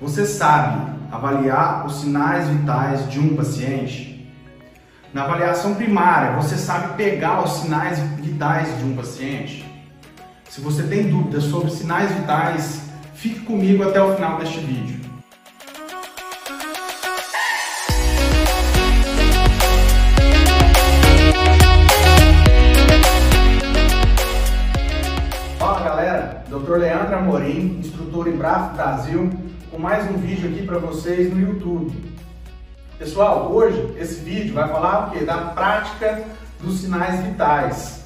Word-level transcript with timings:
Você 0.00 0.26
sabe 0.26 0.92
avaliar 1.10 1.86
os 1.86 2.00
sinais 2.00 2.48
vitais 2.48 3.08
de 3.08 3.20
um 3.20 3.36
paciente? 3.36 4.28
Na 5.12 5.22
avaliação 5.22 5.76
primária, 5.76 6.32
você 6.32 6.56
sabe 6.56 6.96
pegar 6.96 7.44
os 7.44 7.52
sinais 7.52 8.00
vitais 8.18 8.76
de 8.78 8.84
um 8.84 8.96
paciente? 8.96 9.64
Se 10.50 10.60
você 10.60 10.82
tem 10.82 11.08
dúvidas 11.08 11.44
sobre 11.44 11.70
sinais 11.70 12.10
vitais, 12.10 12.82
fique 13.14 13.40
comigo 13.40 13.84
até 13.84 14.02
o 14.02 14.16
final 14.16 14.36
deste 14.38 14.58
vídeo. 14.58 15.00
Fala 25.56 25.80
galera, 25.84 26.44
Dr. 26.48 26.78
Leandro 26.78 27.16
Amorim, 27.16 27.78
instrutor 27.78 28.26
em 28.26 28.36
Braf 28.36 28.74
Brasil, 28.74 29.30
com 29.74 29.80
mais 29.80 30.08
um 30.08 30.16
vídeo 30.18 30.48
aqui 30.48 30.64
para 30.64 30.78
vocês 30.78 31.34
no 31.34 31.40
YouTube. 31.40 31.92
Pessoal, 32.96 33.50
hoje 33.50 33.92
esse 33.98 34.20
vídeo 34.20 34.54
vai 34.54 34.68
falar 34.68 35.08
o 35.08 35.10
que? 35.10 35.24
Da 35.24 35.36
prática 35.36 36.22
dos 36.60 36.78
sinais 36.80 37.20
vitais. 37.24 38.04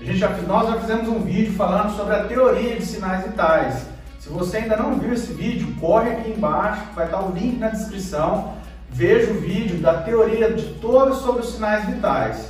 A 0.00 0.04
gente 0.04 0.18
já, 0.18 0.28
nós 0.48 0.68
já 0.68 0.80
fizemos 0.80 1.08
um 1.08 1.20
vídeo 1.20 1.52
falando 1.52 1.96
sobre 1.96 2.16
a 2.16 2.24
teoria 2.24 2.74
de 2.74 2.84
sinais 2.84 3.24
vitais. 3.24 3.86
Se 4.18 4.28
você 4.28 4.56
ainda 4.56 4.76
não 4.76 4.98
viu 4.98 5.12
esse 5.12 5.32
vídeo, 5.32 5.72
corre 5.80 6.10
aqui 6.10 6.32
embaixo, 6.32 6.82
vai 6.92 7.04
estar 7.04 7.20
o 7.20 7.30
link 7.30 7.56
na 7.56 7.68
descrição. 7.68 8.54
Veja 8.90 9.30
o 9.30 9.40
vídeo 9.40 9.78
da 9.78 10.02
teoria 10.02 10.52
de 10.52 10.74
todos 10.80 11.18
sobre 11.18 11.42
os 11.42 11.52
sinais 11.52 11.84
vitais. 11.84 12.48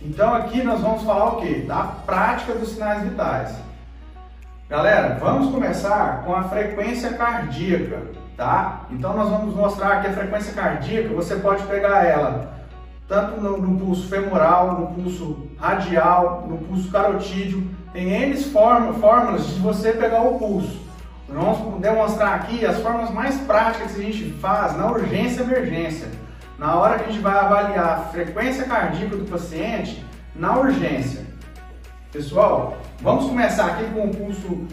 Então 0.00 0.32
aqui 0.32 0.62
nós 0.62 0.80
vamos 0.80 1.02
falar 1.02 1.32
o 1.32 1.40
que? 1.40 1.62
Da 1.62 1.82
prática 1.82 2.54
dos 2.54 2.68
sinais 2.68 3.02
vitais. 3.02 3.56
Galera, 4.68 5.16
vamos 5.18 5.50
começar 5.50 6.24
com 6.26 6.36
a 6.36 6.42
frequência 6.42 7.14
cardíaca, 7.14 8.02
tá? 8.36 8.82
Então 8.90 9.16
nós 9.16 9.30
vamos 9.30 9.54
mostrar 9.54 10.02
que 10.02 10.08
a 10.08 10.12
frequência 10.12 10.52
cardíaca, 10.52 11.08
você 11.14 11.36
pode 11.36 11.62
pegar 11.62 12.04
ela 12.04 12.52
tanto 13.08 13.40
no, 13.40 13.56
no 13.56 13.78
pulso 13.78 14.06
femoral, 14.08 14.78
no 14.78 14.86
pulso 14.88 15.48
radial, 15.58 16.46
no 16.46 16.58
pulso 16.58 16.90
carotídeo, 16.90 17.66
tem 17.94 18.10
N 18.10 18.36
fórmulas 18.36 19.46
de 19.46 19.58
você 19.60 19.92
pegar 19.92 20.20
o 20.20 20.38
pulso. 20.38 20.82
Nós 21.26 21.56
vamos 21.56 21.80
demonstrar 21.80 22.34
aqui 22.34 22.66
as 22.66 22.78
formas 22.80 23.10
mais 23.10 23.40
práticas 23.40 23.92
que 23.92 24.02
a 24.02 24.04
gente 24.04 24.32
faz 24.32 24.76
na 24.76 24.90
urgência 24.90 25.44
emergência. 25.44 26.08
Na 26.58 26.74
hora 26.74 26.98
que 26.98 27.04
a 27.04 27.06
gente 27.06 27.22
vai 27.22 27.38
avaliar 27.38 27.88
a 27.88 28.00
frequência 28.10 28.66
cardíaca 28.66 29.16
do 29.16 29.30
paciente 29.30 30.04
na 30.34 30.58
urgência. 30.58 31.24
Pessoal, 32.12 32.76
vamos 33.00 33.26
começar 33.26 33.66
aqui 33.66 33.84
com 33.92 34.06
o 34.06 34.14
pulso 34.14 34.66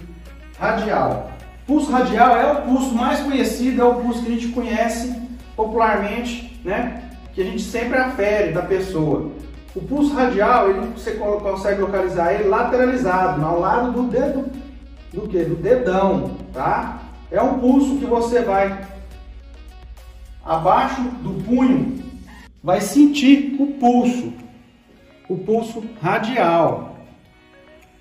radial. 0.60 1.32
Pulso 1.66 1.92
radial 1.92 2.38
é 2.38 2.52
o 2.52 2.62
pulso 2.64 2.94
mais 2.94 3.20
conhecido, 3.22 3.82
é 3.82 3.86
o 3.86 3.96
pulso 3.96 4.24
que 4.24 4.28
a 4.28 4.36
gente 4.36 4.48
conhece 4.50 5.16
popularmente, 5.56 6.60
né? 6.64 7.10
Que 7.34 7.42
a 7.42 7.46
gente 7.46 7.64
sempre 7.64 7.98
afere 7.98 8.54
da 8.54 8.62
pessoa. 8.62 9.32
O 9.76 9.82
pulso 9.82 10.14
radial, 10.14 10.70
ele, 10.70 10.80
você 10.96 11.12
consegue 11.12 11.82
localizar 11.82 12.34
ele 12.34 12.48
lateralizado, 12.48 13.44
ao 13.44 13.60
lado 13.60 13.92
do 13.92 14.04
dedo, 14.04 14.46
do 15.12 15.28
que? 15.28 15.44
Do 15.44 15.56
dedão, 15.56 16.38
tá? 16.54 17.02
É 17.32 17.42
um 17.42 17.60
pulso 17.60 17.98
que 17.98 18.06
você 18.06 18.42
vai 18.42 18.86
abaixo 20.46 21.02
do 21.02 21.44
punho, 21.44 22.04
vai 22.64 22.80
sentir 22.80 23.56
o 23.60 23.68
pulso, 23.74 24.32
o 25.28 25.38
pulso 25.38 25.84
radial. 26.02 26.95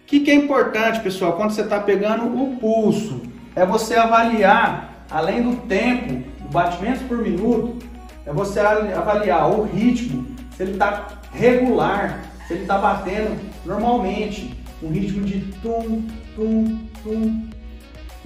O 0.04 0.06
que, 0.06 0.20
que 0.20 0.30
é 0.30 0.34
importante, 0.34 1.00
pessoal, 1.00 1.32
quando 1.32 1.52
você 1.52 1.62
está 1.62 1.80
pegando 1.80 2.26
o 2.26 2.58
pulso? 2.58 3.22
É 3.56 3.64
você 3.64 3.96
avaliar, 3.96 5.06
além 5.10 5.42
do 5.42 5.56
tempo, 5.62 6.22
batimentos 6.52 7.00
por 7.04 7.16
minuto, 7.16 7.78
é 8.26 8.30
você 8.30 8.60
avaliar 8.60 9.50
o 9.50 9.62
ritmo, 9.62 10.26
se 10.54 10.62
ele 10.62 10.72
está 10.72 11.08
regular, 11.32 12.22
se 12.46 12.52
ele 12.52 12.62
está 12.62 12.76
batendo 12.76 13.40
normalmente, 13.64 14.54
um 14.82 14.90
ritmo 14.90 15.24
de 15.24 15.40
tum, 15.62 16.06
tum, 16.36 16.80
tum. 17.02 17.48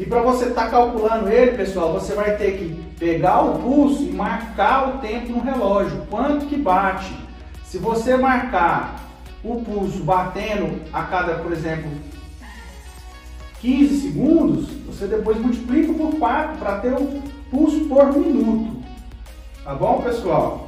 E 0.00 0.04
para 0.04 0.20
você 0.20 0.46
estar 0.46 0.64
tá 0.64 0.70
calculando 0.70 1.28
ele, 1.28 1.52
pessoal, 1.52 1.92
você 1.92 2.12
vai 2.12 2.36
ter 2.36 2.58
que 2.58 2.74
pegar 2.98 3.40
o 3.40 3.60
pulso 3.60 4.02
e 4.02 4.10
marcar 4.10 4.96
o 4.96 4.98
tempo 4.98 5.30
no 5.30 5.40
relógio, 5.40 6.04
quanto 6.10 6.46
que 6.46 6.56
bate. 6.56 7.16
Se 7.64 7.78
você 7.78 8.16
marcar 8.16 9.07
o 9.42 9.62
pulso 9.62 10.02
batendo 10.02 10.80
a 10.92 11.02
cada, 11.02 11.34
por 11.36 11.52
exemplo, 11.52 11.90
15 13.60 14.00
segundos, 14.00 14.68
você 14.86 15.06
depois 15.06 15.38
multiplica 15.38 15.92
por 15.92 16.16
4 16.18 16.58
para 16.58 16.78
ter 16.78 16.92
o 16.92 17.22
pulso 17.50 17.80
por 17.86 18.16
minuto. 18.16 18.82
Tá 19.64 19.74
bom, 19.74 20.00
pessoal? 20.02 20.66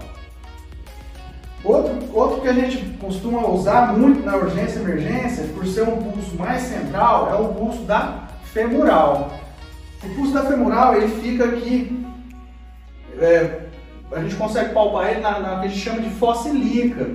Outro, 1.62 1.92
outro 2.14 2.40
que 2.40 2.48
a 2.48 2.52
gente 2.52 2.78
costuma 2.98 3.46
usar 3.46 3.96
muito 3.96 4.24
na 4.24 4.36
urgência 4.36 4.78
e 4.78 4.82
emergência, 4.82 5.44
por 5.54 5.66
ser 5.66 5.82
um 5.82 6.02
pulso 6.02 6.34
mais 6.36 6.62
central, 6.62 7.30
é 7.30 7.34
o 7.34 7.48
pulso 7.54 7.82
da 7.82 8.28
femoral. 8.44 9.30
O 10.02 10.14
pulso 10.14 10.32
da 10.32 10.44
femoral 10.44 10.96
ele 10.96 11.08
fica 11.20 11.44
aqui, 11.44 12.04
é, 13.18 13.66
a 14.12 14.20
gente 14.20 14.34
consegue 14.36 14.72
palpar 14.72 15.10
ele 15.10 15.20
na, 15.20 15.38
na 15.38 15.60
que 15.60 15.66
a 15.66 15.68
gente 15.68 15.80
chama 15.80 16.00
de 16.00 16.10
fossilica. 16.10 17.06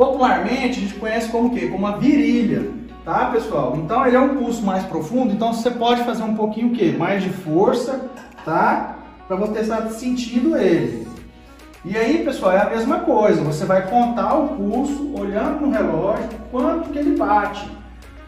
Popularmente 0.00 0.78
a 0.78 0.82
gente 0.82 0.94
conhece 0.94 1.28
como 1.28 1.48
o 1.48 1.50
quê? 1.50 1.66
Como 1.66 1.86
a 1.86 1.98
virilha, 1.98 2.70
tá 3.04 3.26
pessoal? 3.26 3.76
Então 3.76 4.06
ele 4.06 4.16
é 4.16 4.18
um 4.18 4.34
pulso 4.34 4.62
mais 4.62 4.82
profundo, 4.84 5.34
então 5.34 5.52
você 5.52 5.70
pode 5.70 6.02
fazer 6.04 6.22
um 6.22 6.34
pouquinho 6.34 6.68
o 6.68 6.72
quê? 6.72 6.94
Mais 6.98 7.22
de 7.22 7.28
força, 7.28 8.08
tá? 8.42 8.96
Para 9.28 9.36
você 9.36 9.60
estar 9.60 9.86
sentindo 9.90 10.56
ele. 10.56 11.06
E 11.84 11.98
aí, 11.98 12.24
pessoal, 12.24 12.52
é 12.52 12.62
a 12.62 12.70
mesma 12.70 13.00
coisa. 13.00 13.42
Você 13.42 13.66
vai 13.66 13.90
contar 13.90 14.36
o 14.36 14.48
pulso 14.48 15.12
olhando 15.20 15.66
no 15.66 15.70
relógio 15.70 16.30
quanto 16.50 16.88
que 16.88 16.98
ele 16.98 17.18
bate. 17.18 17.70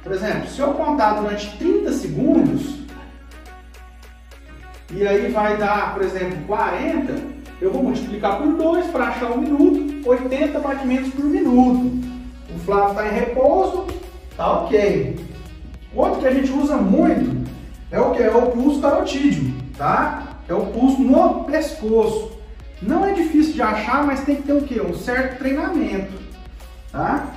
Por 0.02 0.12
exemplo, 0.12 0.50
se 0.50 0.60
eu 0.60 0.74
contar 0.74 1.22
durante 1.22 1.56
30 1.56 1.90
segundos, 1.94 2.80
e 4.90 5.08
aí 5.08 5.32
vai 5.32 5.56
dar, 5.56 5.94
por 5.94 6.02
exemplo, 6.02 6.36
40, 6.46 7.14
eu 7.62 7.70
vou 7.70 7.84
multiplicar 7.84 8.38
por 8.38 8.56
2 8.56 8.86
para 8.88 9.06
achar 9.06 9.30
um 9.30 9.38
minuto, 9.38 10.08
80 10.08 10.58
batimentos 10.58 11.14
por 11.14 11.24
minuto. 11.24 12.08
O 12.52 12.58
Flávio 12.64 12.90
está 12.90 13.06
em 13.06 13.20
repouso, 13.20 13.86
tá 14.36 14.62
ok. 14.62 15.16
Outro 15.94 16.20
que 16.20 16.26
a 16.26 16.34
gente 16.34 16.50
usa 16.50 16.76
muito 16.76 17.48
é 17.88 18.00
o 18.00 18.10
que? 18.10 18.22
É 18.22 18.34
o 18.34 18.50
pulso 18.50 18.80
carotídeo, 18.80 19.54
tá? 19.78 20.40
É 20.48 20.52
o 20.52 20.66
pulso 20.66 21.00
no 21.02 21.44
pescoço. 21.44 22.32
Não 22.82 23.06
é 23.06 23.12
difícil 23.12 23.52
de 23.52 23.62
achar, 23.62 24.04
mas 24.04 24.24
tem 24.24 24.36
que 24.36 24.42
ter 24.42 24.54
o 24.54 24.62
quê? 24.62 24.82
Um 24.82 24.94
certo 24.94 25.38
treinamento, 25.38 26.14
tá? 26.90 27.28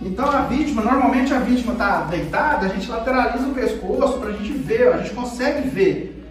Então 0.00 0.30
a 0.30 0.42
vítima, 0.42 0.82
normalmente 0.82 1.34
a 1.34 1.40
vítima 1.40 1.72
está 1.72 2.02
deitada, 2.02 2.66
a 2.66 2.68
gente 2.68 2.88
lateraliza 2.88 3.48
o 3.48 3.54
pescoço 3.54 4.18
para 4.20 4.30
a 4.30 4.32
gente 4.32 4.52
ver, 4.52 4.92
a 4.92 4.98
gente 4.98 5.12
consegue 5.12 5.68
ver 5.68 6.21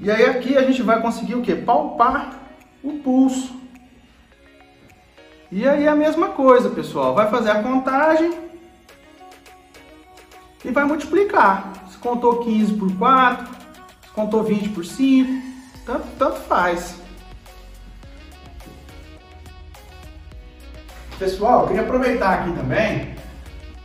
e 0.00 0.10
aí 0.10 0.24
aqui 0.24 0.56
a 0.56 0.62
gente 0.62 0.82
vai 0.82 1.00
conseguir 1.00 1.34
o 1.34 1.42
que? 1.42 1.54
Palpar 1.54 2.40
o 2.82 2.94
pulso. 2.94 3.54
E 5.50 5.66
aí 5.68 5.86
a 5.86 5.94
mesma 5.94 6.28
coisa, 6.28 6.70
pessoal. 6.70 7.14
Vai 7.14 7.30
fazer 7.30 7.50
a 7.50 7.62
contagem 7.62 8.32
e 10.64 10.70
vai 10.70 10.84
multiplicar. 10.84 11.72
Se 11.90 11.98
contou 11.98 12.44
15 12.44 12.74
por 12.74 12.92
4, 12.96 13.46
se 14.02 14.10
contou 14.10 14.42
20 14.42 14.70
por 14.70 14.84
5, 14.84 15.42
tanto, 15.86 16.06
tanto 16.18 16.40
faz. 16.40 16.96
Pessoal, 21.18 21.68
queria 21.68 21.82
aproveitar 21.82 22.40
aqui 22.40 22.52
também 22.52 23.14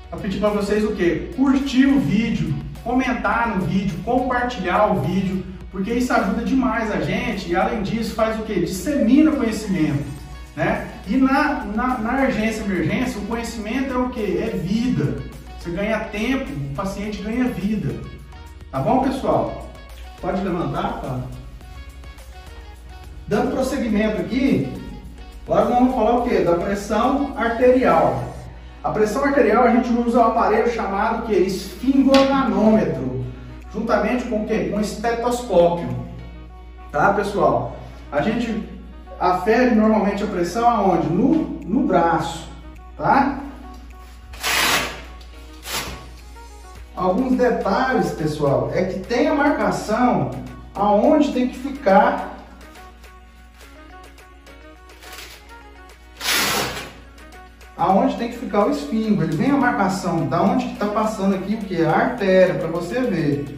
para 0.10 0.20
pedir 0.20 0.40
para 0.40 0.50
vocês 0.50 0.84
o 0.84 0.96
que? 0.96 1.32
Curtir 1.36 1.86
o 1.86 2.00
vídeo, 2.00 2.56
comentar 2.84 3.56
no 3.56 3.66
vídeo, 3.66 3.98
compartilhar 4.04 4.88
o 4.88 5.02
vídeo 5.02 5.44
porque 5.72 5.94
isso 5.94 6.12
ajuda 6.12 6.44
demais 6.44 6.92
a 6.92 7.02
gente 7.02 7.50
e 7.50 7.56
além 7.56 7.84
disso 7.84 8.16
faz 8.16 8.40
o 8.40 8.44
que? 8.44 8.62
Dissemina 8.62 9.32
conhecimento. 9.32 10.04
Né? 10.56 10.90
E 11.08 11.16
na, 11.18 11.66
na, 11.66 11.98
na 12.00 12.24
urgência 12.24 12.64
emergência, 12.64 13.20
o 13.20 13.26
conhecimento 13.28 13.94
é 13.94 13.98
o 13.98 14.10
que? 14.10 14.38
É 14.40 14.50
vida. 14.50 15.22
Você 15.58 15.70
ganha 15.70 16.00
tempo, 16.06 16.52
o 16.52 16.76
paciente 16.76 17.22
ganha 17.22 17.46
vida. 17.46 17.96
Tá 18.72 18.80
bom, 18.80 19.04
pessoal? 19.04 19.70
Pode 20.20 20.42
levantar, 20.42 21.02
tá? 21.02 21.20
Dando 23.28 23.52
prosseguimento 23.52 24.22
aqui, 24.22 24.74
agora 25.48 25.66
nós 25.66 25.74
vamos 25.76 25.96
falar 25.96 26.18
o 26.18 26.24
que? 26.24 26.40
Da 26.40 26.56
pressão 26.56 27.34
arterial. 27.38 28.36
A 28.84 28.92
pressão 28.92 29.26
arterial 29.26 29.66
a 29.66 29.72
gente 29.72 29.92
usa 29.92 30.20
um 30.20 30.28
aparelho 30.28 30.72
chamado 30.72 31.26
que? 31.26 31.34
Esfingoranômetro 31.34 33.26
juntamente 33.74 34.26
com 34.26 34.44
o 34.44 34.48
quê? 34.48 34.70
Com 34.72 34.78
o 34.78 34.82
estetoscópio. 34.82 35.90
Tá, 36.92 37.14
pessoal? 37.14 37.76
A 38.12 38.22
gente 38.22 38.68
afere 39.20 39.76
normalmente 39.76 40.24
a 40.24 40.28
pressão 40.28 40.68
aonde? 40.68 41.08
No, 41.08 41.60
no 41.66 41.82
braço, 41.82 42.48
tá? 42.98 43.40
Alguns 46.96 47.38
detalhes, 47.38 48.12
pessoal, 48.12 48.72
é 48.74 48.84
que 48.86 49.00
tem 49.00 49.28
a 49.28 49.36
marcação 49.36 50.32
aonde 50.74 51.32
tem 51.32 51.48
que 51.48 51.58
ficar 51.58 52.39
aonde 57.80 58.18
tem 58.18 58.30
que 58.30 58.38
ficar 58.38 58.68
o 58.68 58.72
esfingo. 58.72 59.24
Ele 59.24 59.36
vem 59.36 59.52
a 59.52 59.58
marcação 59.58 60.28
da 60.28 60.44
onde 60.44 60.66
está 60.74 60.88
passando 60.88 61.34
aqui 61.36 61.56
o 61.56 61.60
que 61.60 61.82
é 61.82 61.86
a 61.86 61.96
artéria 61.96 62.56
para 62.56 62.68
você 62.68 63.00
ver. 63.00 63.58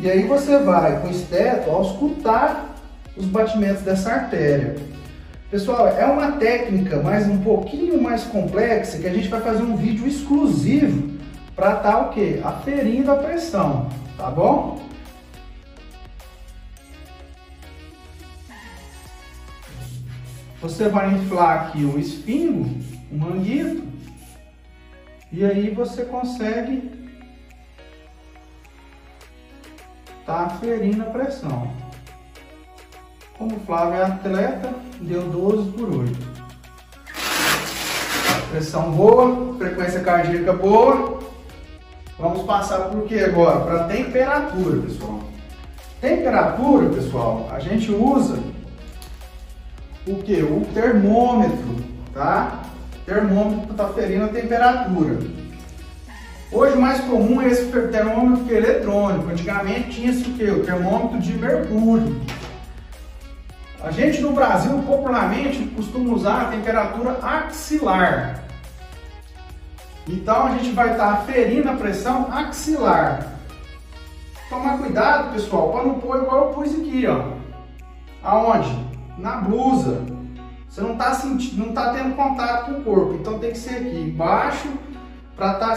E 0.00 0.10
aí 0.10 0.26
você 0.26 0.58
vai 0.58 1.00
com 1.00 1.08
o 1.08 1.10
esteto 1.10 1.70
auscultar 1.70 2.70
os 3.14 3.26
batimentos 3.26 3.82
dessa 3.82 4.10
artéria. 4.10 4.76
Pessoal, 5.50 5.86
é 5.86 6.06
uma 6.06 6.32
técnica 6.32 7.02
mais 7.02 7.28
um 7.28 7.38
pouquinho 7.38 8.02
mais 8.02 8.24
complexa 8.24 8.98
que 8.98 9.06
a 9.06 9.12
gente 9.12 9.28
vai 9.28 9.42
fazer 9.42 9.62
um 9.62 9.76
vídeo 9.76 10.08
exclusivo 10.08 11.12
para 11.54 11.76
estar 11.76 11.92
tá, 11.92 12.00
o 12.00 12.08
que? 12.08 12.40
Aferindo 12.42 13.12
a 13.12 13.16
pressão, 13.16 13.90
tá 14.16 14.30
bom? 14.30 14.80
Você 20.62 20.88
vai 20.88 21.12
inflar 21.12 21.66
aqui 21.66 21.84
o 21.84 21.98
esfingo, 21.98 22.70
o 23.12 23.16
manguito, 23.16 23.86
e 25.30 25.44
aí 25.44 25.70
você 25.70 26.04
consegue 26.04 26.90
tá 30.24 30.46
aferindo 30.46 31.02
a 31.02 31.06
pressão. 31.06 31.70
Como 33.36 33.56
o 33.56 33.60
Flávio 33.60 34.00
é 34.00 34.04
atleta, 34.04 34.72
deu 35.00 35.22
12 35.22 35.72
por 35.72 35.94
8. 35.94 36.32
Pressão 38.50 38.92
boa, 38.92 39.56
frequência 39.58 40.00
cardíaca 40.00 40.52
boa. 40.52 41.20
Vamos 42.18 42.44
passar 42.44 42.90
por 42.90 43.06
que 43.06 43.18
agora? 43.18 43.60
Para 43.60 43.84
temperatura, 43.84 44.82
pessoal. 44.82 45.20
Temperatura, 46.00 46.88
pessoal, 46.90 47.48
a 47.50 47.58
gente 47.58 47.90
usa 47.90 48.38
o 50.06 50.16
que? 50.22 50.42
O 50.42 50.64
termômetro, 50.72 51.76
tá? 52.12 52.71
Termômetro 53.06 53.72
está 53.72 53.88
ferindo 53.88 54.24
a 54.24 54.28
temperatura. 54.28 55.18
Hoje 56.52 56.76
o 56.76 56.80
mais 56.80 57.00
comum 57.00 57.40
é 57.40 57.48
esse 57.48 57.64
termômetro 57.66 58.44
que 58.44 58.54
é 58.54 58.58
eletrônico. 58.58 59.30
Antigamente 59.30 59.90
tinha-se 59.90 60.22
o 60.28 60.34
que? 60.34 60.44
O 60.44 60.64
termômetro 60.64 61.18
de 61.18 61.32
mercúrio. 61.32 62.20
A 63.82 63.90
gente 63.90 64.20
no 64.20 64.32
Brasil 64.32 64.78
popularmente 64.86 65.64
costuma 65.74 66.14
usar 66.14 66.42
a 66.42 66.50
temperatura 66.50 67.18
axilar. 67.22 68.44
Então 70.06 70.46
a 70.46 70.50
gente 70.50 70.70
vai 70.72 70.92
estar 70.92 71.06
tá 71.06 71.12
aferindo 71.14 71.68
a 71.68 71.74
pressão 71.74 72.28
axilar. 72.30 73.32
Tomar 74.48 74.78
cuidado, 74.78 75.32
pessoal, 75.32 75.72
para 75.72 75.84
não 75.84 75.98
pôr 75.98 76.18
igual 76.18 76.48
eu 76.48 76.54
pus 76.54 76.70
aqui, 76.74 77.06
ó. 77.06 77.32
Aonde? 78.22 78.76
Na 79.18 79.36
blusa. 79.38 80.04
Você 80.72 80.80
não 80.80 80.92
está 80.92 81.12
sentindo, 81.12 81.58
não 81.58 81.68
está 81.68 81.92
tendo 81.92 82.16
contato 82.16 82.64
com 82.64 82.80
o 82.80 82.82
corpo, 82.82 83.14
então 83.20 83.38
tem 83.38 83.50
que 83.50 83.58
ser 83.58 83.76
aqui 83.76 83.94
embaixo 83.94 84.70
para 85.36 85.52
estar 85.52 85.66
tá 85.66 85.72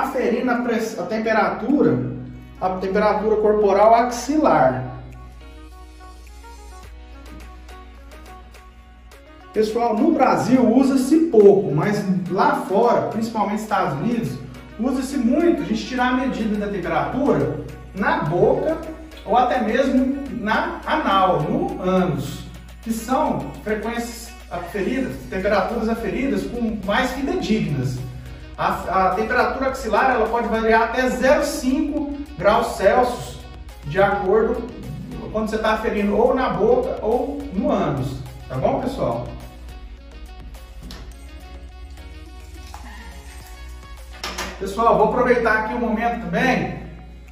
aferindo 0.00 0.50
a, 0.50 0.54
a 0.54 1.06
temperatura, 1.06 2.12
a 2.60 2.70
temperatura 2.70 3.36
corporal 3.36 3.94
axilar. 3.94 5.02
Pessoal, 9.52 9.96
no 9.96 10.10
Brasil 10.10 10.68
usa-se 10.68 11.16
pouco, 11.26 11.72
mas 11.72 12.04
lá 12.28 12.56
fora, 12.62 13.02
principalmente 13.02 13.52
nos 13.52 13.62
Estados 13.62 14.00
Unidos, 14.00 14.38
usa-se 14.80 15.16
muito. 15.16 15.62
A 15.62 15.64
gente 15.64 15.86
tirar 15.86 16.08
a 16.08 16.16
medida 16.16 16.56
da 16.56 16.72
temperatura 16.72 17.60
na 17.94 18.24
boca 18.24 18.78
ou 19.24 19.36
até 19.36 19.62
mesmo 19.62 20.24
na 20.40 20.80
anal, 20.84 21.42
no 21.42 21.80
ânus, 21.80 22.43
que 22.84 22.92
são 22.92 23.50
frequências 23.64 24.28
aferidas, 24.50 25.16
temperaturas 25.30 25.88
aferidas 25.88 26.42
com 26.44 26.78
mais 26.84 27.10
fidedignas. 27.12 27.98
A, 28.56 29.08
a 29.08 29.14
temperatura 29.14 29.70
axilar 29.70 30.10
ela 30.10 30.28
pode 30.28 30.46
variar 30.48 30.82
até 30.82 31.08
0,5 31.08 32.14
graus 32.38 32.76
Celsius, 32.76 33.40
de 33.84 34.00
acordo 34.00 34.68
quando 35.32 35.48
você 35.48 35.56
está 35.56 35.72
aferindo 35.72 36.16
ou 36.16 36.34
na 36.34 36.50
boca 36.50 36.98
ou 37.02 37.42
no 37.54 37.72
ânus. 37.72 38.18
Tá 38.48 38.56
bom, 38.56 38.80
pessoal? 38.82 39.26
Pessoal, 44.60 44.98
vou 44.98 45.08
aproveitar 45.08 45.64
aqui 45.64 45.74
o 45.74 45.78
um 45.78 45.80
momento 45.80 46.24
também 46.24 46.84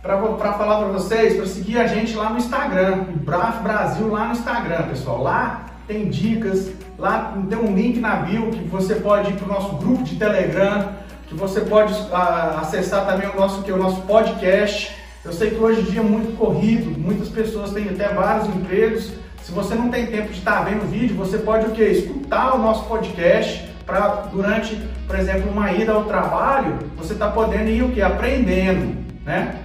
para 0.02 0.52
falar 0.54 0.78
para 0.78 0.88
vocês, 0.88 1.36
para 1.36 1.46
seguir 1.46 1.78
a 1.78 1.86
gente 1.86 2.16
lá 2.16 2.30
no 2.30 2.38
Instagram, 2.38 3.04
o 3.08 3.18
Braf 3.20 3.62
Brasil 3.62 4.08
lá 4.08 4.26
no 4.26 4.32
Instagram, 4.32 4.82
pessoal. 4.88 5.22
Lá 5.22 5.66
tem 5.86 6.08
dicas, 6.08 6.72
lá 6.98 7.34
tem 7.48 7.56
um 7.56 7.72
link 7.72 8.00
na 8.00 8.16
bio 8.16 8.50
que 8.50 8.64
você 8.64 8.96
pode 8.96 9.30
ir 9.30 9.36
para 9.36 9.44
o 9.44 9.48
nosso 9.48 9.76
grupo 9.76 10.02
de 10.02 10.16
Telegram, 10.16 10.88
que 11.28 11.34
você 11.34 11.60
pode 11.60 11.92
uh, 11.92 12.58
acessar 12.60 13.06
também 13.06 13.28
o 13.28 13.36
nosso, 13.36 13.62
que 13.62 13.70
é 13.70 13.74
o 13.74 13.78
nosso 13.78 14.02
podcast. 14.02 14.92
Eu 15.24 15.32
sei 15.32 15.50
que 15.50 15.56
hoje 15.56 15.82
em 15.82 15.84
dia 15.84 16.00
é 16.00 16.04
muito 16.04 16.36
corrido, 16.36 16.98
muitas 16.98 17.28
pessoas 17.28 17.70
têm 17.70 17.88
até 17.88 18.08
vários 18.08 18.48
empregos. 18.48 19.12
Se 19.44 19.52
você 19.52 19.76
não 19.76 19.88
tem 19.88 20.06
tempo 20.06 20.32
de 20.32 20.38
estar 20.38 20.64
vendo 20.64 20.82
o 20.82 20.88
vídeo, 20.88 21.16
você 21.16 21.38
pode 21.38 21.66
o 21.66 21.70
que? 21.70 21.82
Escutar 21.82 22.56
o 22.56 22.58
nosso 22.58 22.86
podcast 22.86 23.70
para 23.86 24.08
durante, 24.32 24.76
por 25.06 25.16
exemplo, 25.16 25.48
uma 25.48 25.70
ida 25.70 25.92
ao 25.92 26.04
trabalho, 26.04 26.78
você 26.96 27.12
está 27.12 27.28
podendo 27.28 27.70
ir 27.70 27.84
o 27.84 27.90
que? 27.90 28.02
Aprendendo, 28.02 28.96
né? 29.24 29.60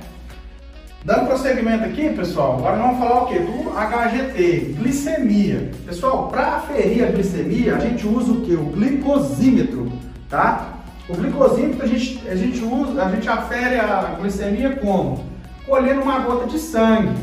Dando 1.08 1.28
prosseguimento 1.28 1.86
aqui, 1.86 2.10
pessoal, 2.10 2.58
agora 2.58 2.76
vamos 2.76 3.00
falar 3.00 3.24
o 3.24 3.28
que? 3.28 3.40
Do 3.40 3.70
HGT, 3.70 4.76
glicemia. 4.78 5.72
Pessoal, 5.86 6.28
para 6.28 6.58
aferir 6.58 7.06
a 7.06 7.12
glicemia, 7.12 7.78
a 7.78 7.80
gente 7.80 8.06
usa 8.06 8.30
o 8.34 8.42
que? 8.42 8.54
O 8.54 8.66
glicosímetro, 8.66 9.90
tá? 10.30 10.80
O 11.08 11.16
glicosímetro 11.16 11.82
a 11.82 11.88
gente, 11.88 12.28
a 12.28 12.36
gente 12.36 12.62
usa, 12.62 13.06
a 13.06 13.10
gente 13.10 13.30
afere 13.30 13.80
a 13.80 14.18
glicemia 14.20 14.76
como? 14.76 15.24
Colhendo 15.66 16.02
uma 16.02 16.20
gota 16.20 16.46
de 16.46 16.60
sangue. 16.60 17.16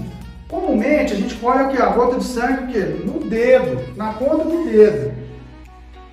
Comumente 0.48 1.12
a 1.12 1.16
gente 1.16 1.34
colhe 1.34 1.64
o 1.64 1.68
que? 1.68 1.76
A 1.76 1.88
gota 1.88 2.16
de 2.16 2.24
sangue 2.24 2.64
o 2.64 2.66
quê? 2.68 3.04
no 3.04 3.20
dedo, 3.28 3.94
na 3.98 4.14
ponta 4.14 4.44
do 4.44 4.64
dedo. 4.64 5.12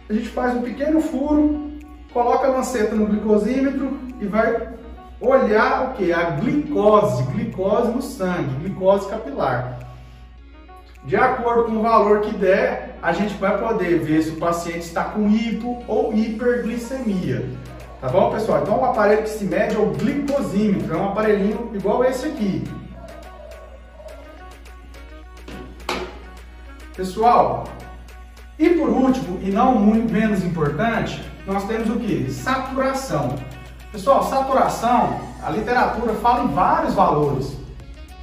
A 0.09 0.13
gente 0.13 0.27
faz 0.27 0.57
um 0.57 0.61
pequeno 0.61 0.99
furo, 0.99 1.71
coloca 2.11 2.47
a 2.47 2.51
lanceta 2.51 2.93
no 2.95 3.05
glicosímetro 3.05 3.97
e 4.19 4.25
vai 4.25 4.71
olhar 5.21 5.89
o 5.89 5.93
que? 5.93 6.11
A 6.11 6.31
glicose, 6.31 7.23
glicose 7.31 7.91
no 7.91 8.01
sangue, 8.01 8.55
glicose 8.61 9.07
capilar. 9.07 9.79
De 11.05 11.15
acordo 11.15 11.65
com 11.65 11.77
o 11.77 11.81
valor 11.81 12.21
que 12.21 12.35
der, 12.35 12.97
a 13.01 13.11
gente 13.11 13.33
vai 13.35 13.57
poder 13.57 13.99
ver 13.99 14.21
se 14.21 14.31
o 14.31 14.35
paciente 14.37 14.81
está 14.81 15.05
com 15.05 15.29
hipo 15.29 15.83
ou 15.87 16.13
hiperglicemia. 16.13 17.49
Tá 17.99 18.09
bom, 18.09 18.31
pessoal? 18.31 18.61
Então, 18.61 18.79
o 18.79 18.85
aparelho 18.85 19.23
que 19.23 19.29
se 19.29 19.45
mede 19.45 19.75
é 19.75 19.79
o 19.79 19.91
glicosímetro, 19.91 20.93
é 20.93 20.97
um 20.97 21.09
aparelhinho 21.09 21.71
igual 21.73 22.03
esse 22.03 22.27
aqui. 22.27 22.63
Pessoal, 26.95 27.63
e 28.59 28.69
por 28.69 28.89
último, 28.89 29.39
e 29.41 29.49
não 29.49 29.75
muito 29.75 30.11
menos 30.11 30.43
importante, 30.43 31.23
nós 31.47 31.63
temos 31.65 31.89
o 31.89 31.99
que? 31.99 32.31
Saturação. 32.31 33.35
Pessoal, 33.91 34.23
saturação, 34.23 35.19
a 35.43 35.49
literatura 35.49 36.13
fala 36.13 36.45
em 36.45 36.47
vários 36.53 36.93
valores 36.93 37.57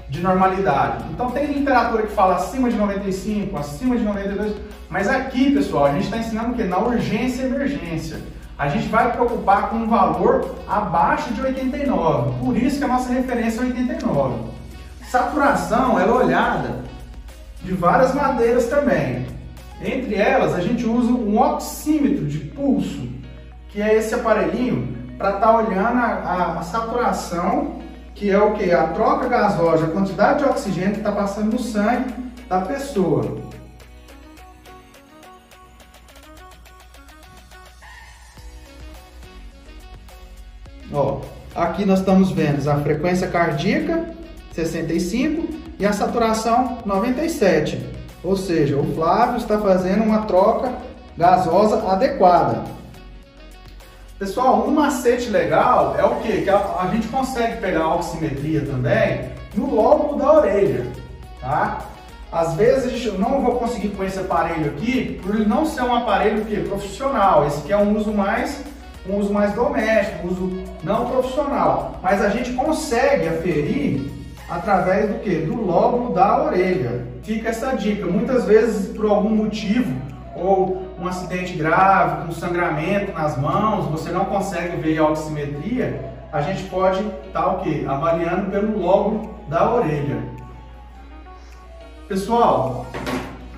de 0.08 0.22
normalidade. 0.22 1.04
Então 1.12 1.30
tem 1.30 1.44
literatura 1.44 2.04
que 2.04 2.14
fala 2.14 2.36
acima 2.36 2.70
de 2.70 2.76
95, 2.76 3.54
acima 3.54 3.94
de 3.94 4.02
92, 4.02 4.56
mas 4.88 5.06
aqui, 5.06 5.52
pessoal, 5.52 5.84
a 5.84 5.92
gente 5.92 6.04
está 6.04 6.16
ensinando 6.16 6.52
o 6.52 6.54
que? 6.54 6.64
Na 6.64 6.78
urgência 6.78 7.42
e 7.42 7.46
emergência. 7.46 8.18
A 8.58 8.68
gente 8.68 8.88
vai 8.88 9.12
preocupar 9.12 9.68
com 9.68 9.76
um 9.76 9.88
valor 9.88 10.54
abaixo 10.66 11.34
de 11.34 11.42
89, 11.42 12.42
por 12.42 12.56
isso 12.56 12.78
que 12.78 12.84
a 12.84 12.88
nossa 12.88 13.12
referência 13.12 13.60
é 13.60 13.64
89. 13.64 14.50
Saturação 15.10 16.00
ela 16.00 16.12
é 16.12 16.24
olhada 16.24 16.78
de 17.62 17.74
várias 17.74 18.14
maneiras 18.14 18.68
também. 18.68 19.26
Entre 19.82 20.14
elas, 20.14 20.54
a 20.54 20.60
gente 20.60 20.86
usa 20.86 21.12
um 21.12 21.38
oxímetro 21.38 22.24
de 22.24 22.38
pulso, 22.38 23.06
que 23.68 23.82
é 23.82 23.94
esse 23.94 24.14
aparelhinho 24.14 24.97
para 25.18 25.30
estar 25.30 25.40
tá 25.40 25.56
olhando 25.56 25.98
a, 25.98 26.06
a, 26.06 26.58
a, 26.60 26.62
saturação, 26.62 27.80
que 28.14 28.30
é 28.30 28.38
o 28.38 28.54
que? 28.54 28.70
A 28.70 28.86
troca 28.88 29.28
gasosa, 29.28 29.86
a 29.86 29.90
quantidade 29.90 30.38
de 30.38 30.48
oxigênio 30.48 30.92
que 30.92 30.98
está 30.98 31.10
passando 31.10 31.52
no 31.52 31.58
sangue 31.58 32.14
da 32.48 32.60
pessoa. 32.60 33.38
Ó, 40.92 41.20
aqui 41.54 41.84
nós 41.84 41.98
estamos 41.98 42.30
vendo 42.30 42.66
a 42.68 42.76
frequência 42.76 43.28
cardíaca 43.28 44.16
65 44.52 45.48
e 45.78 45.84
a 45.84 45.92
saturação 45.92 46.78
97. 46.86 47.84
Ou 48.24 48.36
seja, 48.36 48.76
o 48.76 48.94
Flávio 48.94 49.36
está 49.36 49.58
fazendo 49.58 50.02
uma 50.02 50.22
troca 50.22 50.72
gasosa 51.16 51.90
adequada. 51.90 52.64
Pessoal, 54.18 54.66
um 54.66 54.72
macete 54.72 55.30
legal 55.30 55.94
é 55.96 56.04
o 56.04 56.16
quê? 56.16 56.40
Que 56.42 56.50
a, 56.50 56.56
a 56.56 56.90
gente 56.92 57.06
consegue 57.06 57.60
pegar 57.60 57.82
a 57.84 57.94
oximetria 57.94 58.62
também 58.62 59.30
no 59.54 59.72
lóbulo 59.72 60.18
da 60.18 60.32
orelha. 60.32 60.86
tá? 61.40 61.86
Às 62.32 62.54
vezes 62.54 63.06
eu 63.06 63.16
não 63.16 63.40
vou 63.40 63.56
conseguir 63.60 63.90
com 63.90 64.02
esse 64.02 64.18
aparelho 64.18 64.72
aqui, 64.72 65.20
por 65.22 65.36
ele 65.36 65.46
não 65.46 65.64
ser 65.64 65.82
um 65.82 65.94
aparelho 65.94 66.44
que, 66.44 66.56
profissional. 66.56 67.46
Esse 67.46 67.60
aqui 67.60 67.72
é 67.72 67.76
um 67.76 67.96
uso 67.96 68.12
mais 68.12 68.64
um 69.08 69.16
uso 69.16 69.32
mais 69.32 69.54
doméstico, 69.54 70.26
um 70.26 70.30
uso 70.30 70.64
não 70.82 71.06
profissional. 71.06 71.98
Mas 72.02 72.20
a 72.20 72.28
gente 72.28 72.52
consegue 72.52 73.28
aferir 73.28 74.10
através 74.50 75.08
do 75.08 75.20
que? 75.20 75.36
Do 75.36 75.62
lóbulo 75.62 76.12
da 76.12 76.42
orelha. 76.42 77.06
Fica 77.22 77.48
essa 77.48 77.72
dica. 77.72 78.06
Muitas 78.06 78.44
vezes, 78.44 78.94
por 78.94 79.06
algum 79.06 79.30
motivo, 79.30 79.94
ou 80.38 80.88
um 80.98 81.06
acidente 81.06 81.54
grave, 81.54 82.26
com 82.26 82.32
sangramento 82.32 83.12
nas 83.12 83.36
mãos, 83.36 83.86
você 83.86 84.10
não 84.10 84.24
consegue 84.24 84.76
ver 84.76 84.98
a 84.98 85.08
oximetria, 85.08 86.12
a 86.32 86.40
gente 86.40 86.64
pode 86.64 87.00
estar 87.26 87.42
tá, 87.42 87.48
o 87.48 87.60
quê? 87.60 87.84
Avaliando 87.86 88.50
pelo 88.50 88.78
lóbulo 88.78 89.34
da 89.48 89.72
orelha. 89.72 90.18
Pessoal, 92.06 92.86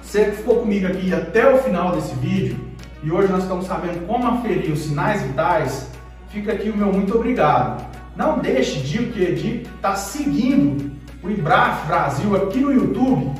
você 0.02 0.26
que 0.26 0.36
ficou 0.38 0.56
comigo 0.56 0.86
aqui 0.86 1.12
até 1.14 1.52
o 1.52 1.58
final 1.58 1.92
desse 1.92 2.14
vídeo 2.16 2.58
e 3.02 3.10
hoje 3.10 3.32
nós 3.32 3.42
estamos 3.42 3.66
sabendo 3.66 4.06
como 4.06 4.26
aferir 4.26 4.72
os 4.72 4.80
sinais 4.80 5.22
vitais, 5.22 5.90
fica 6.28 6.52
aqui 6.52 6.68
o 6.68 6.76
meu 6.76 6.92
muito 6.92 7.14
obrigado. 7.14 7.84
Não 8.16 8.38
deixe 8.38 8.80
de 8.80 9.62
estar 9.62 9.90
tá 9.90 9.96
seguindo 9.96 10.90
o 11.22 11.30
IBRAF 11.30 11.86
Brasil 11.86 12.36
aqui 12.36 12.58
no 12.58 12.72
YouTube, 12.72 13.30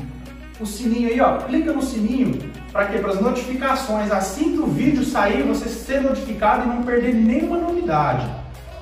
o 0.59 0.65
sininho 0.65 1.09
aí, 1.09 1.19
ó, 1.19 1.37
clica 1.37 1.73
no 1.73 1.81
sininho 1.81 2.50
para 2.71 2.85
que 2.85 2.99
para 2.99 3.11
as 3.11 3.21
notificações, 3.21 4.11
assim 4.11 4.53
que 4.53 4.59
o 4.59 4.67
vídeo 4.67 5.03
sair, 5.03 5.43
você 5.43 5.67
ser 5.67 6.01
notificado 6.01 6.63
e 6.63 6.67
não 6.67 6.83
perder 6.83 7.13
nenhuma 7.13 7.57
novidade. 7.57 8.25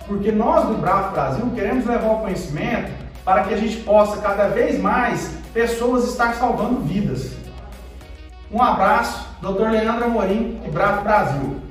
Porque 0.08 0.31
nós 0.31 0.65
do 0.67 0.74
IBRAF 0.74 1.12
Brasil 1.12 1.51
queremos 1.55 1.86
levar 1.86 2.13
o 2.13 2.19
conhecimento 2.19 2.91
para 3.25 3.43
que 3.43 3.53
a 3.53 3.58
gente 3.58 3.77
possa 3.77 4.22
cada 4.22 4.48
vez 4.48 4.79
mais 4.79 5.34
pessoas 5.53 6.05
estar 6.05 6.34
salvando 6.36 6.81
vidas. 6.81 7.31
Um 8.51 8.62
abraço, 8.62 9.27
Dr. 9.41 9.69
Leandro 9.69 10.05
Amorim, 10.05 10.60
e 10.65 10.69
Bravo 10.69 11.03
Brasil. 11.03 11.68